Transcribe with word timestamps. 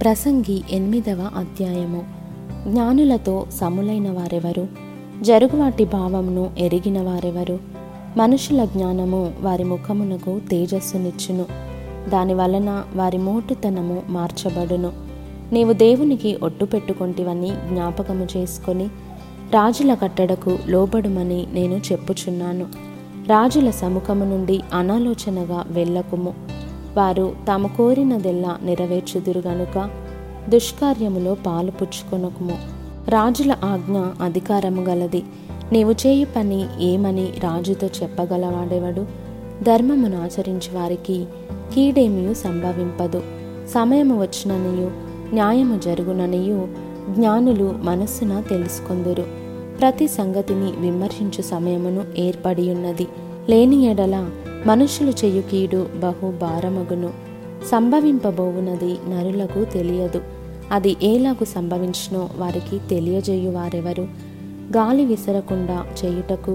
ప్రసంగి 0.00 0.62
ఎనిమిదవ 0.70 1.30
అధ్యాయము. 1.36 2.02
జ్ఞానులతో 2.68 3.46
సములైన 3.52 4.10
వారెవరు? 4.10 4.66
జరుగువాటి 5.22 5.84
భావమును 5.84 6.50
ఎరిగిన 6.58 7.02
వారెవరు? 7.02 7.58
మనుషుల 8.16 8.64
జ్ఞానము 8.64 9.32
వారి 9.40 9.64
ముఖమునకు 9.64 10.40
తేజస్సునిచ్చును. 10.50 11.44
దాని 12.10 12.34
వలన 12.34 12.84
వారి 12.94 13.18
మోటుతనము 13.18 14.02
మార్చబడును. 14.08 14.92
నీవు 15.52 15.72
దేవునికి 15.72 16.36
ఒట్టు 16.42 16.64
పెట్టుకొంటివని 16.64 17.50
జ్ఞాపకము 17.50 18.26
చేసుకొని 18.36 18.84
రాజుల 19.54 19.94
కట్టడకు 19.94 20.58
లోబడుమని 20.66 21.46
నేను 21.52 21.74
చెప్పుచున్నాను. 21.92 22.64
రాజుల 23.28 23.70
సముఖము 23.70 24.24
నుండి 24.24 24.60
అనాలోచనగా 24.74 25.64
వెళ్ళకుము. 25.70 26.59
వారు 26.96 27.32
తాము 27.48 27.68
కోరినదెల్లా 27.68 28.58
నెరవేర్చుదురు 28.62 29.42
గనుక 29.46 29.90
దుష్కార్యములో 30.48 31.34
పాలు 31.34 31.70
పుచ్చుకొనకుము. 31.70 32.58
రాజుల 33.08 33.56
ఆజ్ఞ 33.64 33.98
అధికారము 33.98 34.82
గలది. 34.82 35.22
నీవు 35.72 35.92
చేయు 35.92 36.26
పని 36.36 36.66
ఏమని 36.80 37.24
రాజుతో 37.24 37.86
చెప్పగలవాడేవాడు? 37.86 39.06
ధర్మమును 39.62 40.22
ఆచరించి 40.22 40.78
వారికి 40.78 41.24
కీడేమియు 41.74 42.34
సంభవింపదు. 42.34 43.22
సమయము 43.74 44.22
వచ్చిననియు 44.22 44.90
న్యాయము 45.34 45.78
జరుగుననియు 45.78 46.68
జ్ఞానులు 47.10 47.74
మనస్సున 47.82 48.40
తెలుసుకొందురు. 48.40 49.24
ప్రతి 49.80 50.08
సంగతిని 50.08 50.72
విమర్శించు 50.78 51.42
సమయమును 51.42 52.04
ఏర్పడి 52.18 52.70
ఉన్నది 52.70 53.06
లేని 53.48 53.84
ఎడల 53.86 54.30
మనుషులు 54.66 55.10
చెయ్యు 55.10 55.42
కీడు 55.42 55.86
బహు 55.96 56.30
భారమగును. 56.30 57.10
సంభవింపబోవునది 57.70 58.96
నరులకు 59.10 59.64
తెలియదు. 59.64 60.20
అది 60.72 60.96
ఏలాగు 61.02 61.44
సంభవించినో 61.44 62.28
వారికి 62.36 62.78
తెలియజేయు 62.88 63.50
వారెవరు? 63.50 64.02
గాలి 64.76 65.04
విసరకుండా 65.04 65.86
చేయుటకు 66.04 66.50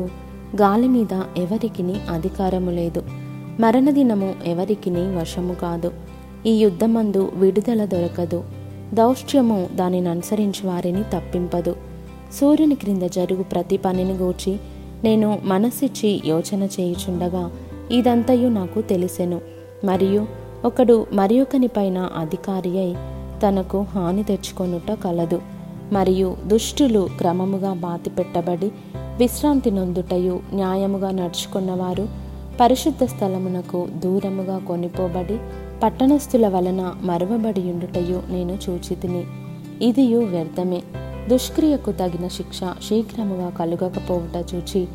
గాలి 0.61 0.88
మీద 0.88 1.21
ఎవరికిని 1.38 1.95
అధికారము 2.09 2.71
లేదు. 2.71 3.03
మరణదినము 3.59 4.33
ఎవరికిని 4.45 5.17
వశము 5.17 5.53
కాదు. 5.53 5.91
ఈ 6.45 6.57
యుద్ధమందు 6.57 7.31
విడుదల 7.35 7.85
దొరకదు. 7.85 8.44
దౌష్ట్యము 8.94 9.69
దానిని 9.75 10.09
అనుసరించి 10.09 10.67
వారిని 10.67 11.03
తప్పింపదు. 11.03 11.75
సూర్యుని 12.41 12.75
క్రింద 12.75 13.03
జరుగు 13.03 13.44
ప్రతి 13.44 13.77
పనిని 13.77 14.13
గూర్చి 14.13 14.57
నేను 15.03 15.39
మనసిచ్చి 15.44 16.22
యోచన 16.25 16.63
చేయుచుండగా 16.63 17.51
ఇదంతయు 17.91 18.50
నాకు 18.50 18.81
తెలిసెను. 18.81 19.41
మరియు 19.86 20.25
ఒకడు 20.66 21.08
మరి 21.14 21.41
ఒకనిపైన 21.41 21.97
అధికారి 21.97 22.80
అయి 22.80 22.95
తనకు 23.41 23.81
హాని 23.81 24.23
తెచ్చుకొనుట 24.23 24.91
కలదు. 24.91 25.41
మరియు 25.91 26.38
దుష్టులు 26.45 27.08
క్రమముగా 27.17 27.73
బాతి 27.73 28.09
పెట్టబడి 28.09 28.72
విశ్రాంతి 29.17 29.72
నొందుటయు 29.72 30.39
న్యాయముగా 30.53 31.11
నడుచుకున్నవారు 31.11 32.08
పరిశుద్ధ 32.59 33.03
స్థలమునకు 33.03 33.88
దూరముగా 34.03 34.58
కొనిపోబడి 34.58 35.38
పట్టణస్థుల 35.83 36.47
వలన 36.47 36.94
మరవబడి 37.02 37.61
ఉండుటయు 37.61 38.23
నేను 38.30 38.58
చూచితిని. 38.69 39.23
ఇదియు 39.81 40.19
వ్యర్థమే. 40.19 40.81
దుష్క్రియకు 41.30 41.91
తగిన 41.91 42.28
శిక్ష 42.28 42.59
శీఘ్రముగా 42.63 43.50
కలుగకపోవుట 43.50 44.56
చూచి 44.56 44.88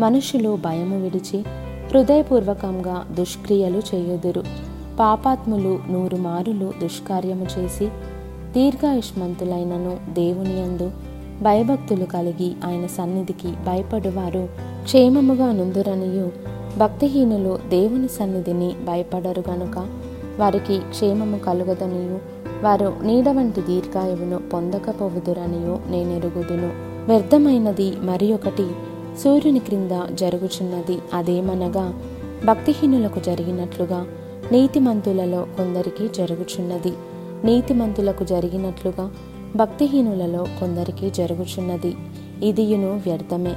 మనుషులు 0.00 0.58
భయము 0.64 1.02
విడిచి 1.02 1.44
హృదయపూర్వకంగా 1.90 3.06
దుష్క్రియలు 3.10 3.82
చేయుదురు. 3.94 4.42
పాపాత్ములు 5.00 5.78
నూరు 5.90 6.16
మారులు 6.16 6.72
దుష్కార్యము 6.82 7.46
చేసి 7.58 7.86
దీర్ఘాయుష్మంతులైనను 8.52 9.96
దేవుని 10.12 10.60
యందు 10.60 10.90
భయభక్తులు 11.42 12.04
కలిగి 12.04 12.52
ఆయన 12.64 12.86
సన్నిధికి 12.86 13.48
భయపడువారు. 13.66 14.48
క్షేమముగా 14.82 15.52
నుందురనియు 15.52 16.32
భక్తిహీనులు 16.78 17.58
దేవుని 17.68 18.08
సన్నిధిని 18.08 18.72
భయపడరు 18.84 19.44
గనుక. 19.50 19.86
వారికి 20.38 20.78
క్షేమము 20.78 21.38
కలుగదనియు. 21.38 22.18
వారు 22.62 22.96
నీడ 23.02 23.28
వంటి 23.28 23.60
దీర్ఘాయువును 23.60 24.38
పొందకపోవుదురనియు 24.38 25.78
నేనెరుగుదును. 25.90 26.72
వ్యర్థమైనది 27.08 27.96
మరి 28.00 28.32
ఒకటి 28.32 28.66
సూర్యుని 29.22 29.58
క్రింద 29.58 29.90
జరుగుచున్నది 30.14 30.98
అదేమనగా 31.14 31.94
భక్తిహీనులకు 32.44 33.20
జరిగినట్లుగా 33.20 34.06
నీతిమంతులలో 34.52 35.46
కొందరికి 35.56 36.08
జరుగుచున్నది. 36.08 36.92
నీతిమంతులకు 37.44 38.24
జరిగినట్లుగా 38.24 39.10
భక్తిహీనులలో 39.56 40.46
కొందరికి 40.60 41.10
జరుగుచున్నది. 41.10 41.96
ఇదియును 42.42 43.00
వ్యర్థమే 43.06 43.54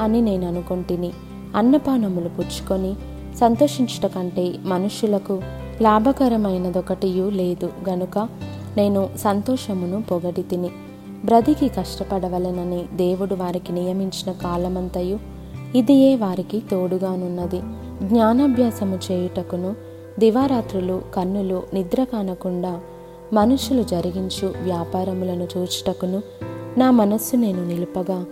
అని 0.00 0.20
నేను 0.20 0.48
అనుకొంటిని 0.48 1.10
అన్నపానములు 1.56 2.28
పుచ్చుకొని 2.28 2.94
సంతోషించట 3.40 4.06
కంటే 4.06 4.54
మనుష్యులకు 4.64 5.42
లాభకరమైనదొకటియు 5.82 7.30
లేదు 7.30 7.70
గనుక 7.88 8.18
నేను 8.76 9.08
సంతోషమును 9.16 10.02
పొగడి 10.02 10.42
తిని 10.42 10.70
బ్రతికి 11.24 11.68
కష్టపడవలెనని 11.68 12.84
దేవుడు 12.96 13.34
వారికి 13.34 13.72
నియమించిన 13.72 14.32
కాలమంతయు 14.32 15.18
ఇదియే 15.74 16.16
వారికి 16.16 16.62
తోడుగానున్నది. 16.70 17.60
జ్ఞానాభ్యాసము 18.08 18.98
చేయుటకును 19.12 19.74
దివారాత్రులు 20.18 21.02
కన్నులు 21.14 21.62
నిద్ర 21.74 22.04
కానకుండా 22.04 22.80
మనుషులు 23.32 23.82
జరిగించు 23.82 24.54
వ్యాపారములను 24.62 25.48
చూచుటకును 25.56 26.22
నా 26.78 26.90
మనస్సు 26.90 27.36
నేను 27.36 27.68
నిలుపగా 27.68 28.24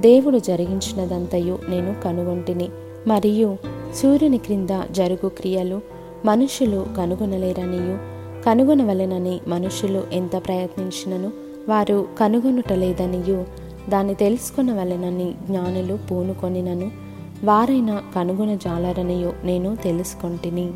దేవుడు 0.00 0.38
జరిగించినదంతయు 0.38 1.58
నేను 1.68 2.02
కనుగొంటిని. 2.04 2.68
మరియు 3.06 3.56
సూర్యుని 4.02 4.38
క్రింద 4.38 4.68
జరుగు 4.90 5.28
క్రియలు 5.28 5.80
మనుషులు 6.24 6.86
కనుగొనలేరనియు 6.96 7.98
కనుగొనవలెనని 8.44 9.40
మనుషులు 9.48 10.02
ఎంత 10.12 10.36
ప్రయత్నించినను 10.46 11.45
వారు 11.68 12.08
కనుగొనుటలేదనియు. 12.18 13.44
దాన్ని 13.88 14.14
తెలుసుకున్న 14.14 14.72
వలనని 14.72 15.34
జ్ఞానులు 15.46 15.98
పూనుకొనినను. 16.10 16.90
వారైనా 17.44 18.02
కనుగొనజాలరనియు 18.14 19.32
నేను 19.44 19.76
తెలుసుకొంటిని. 19.76 20.72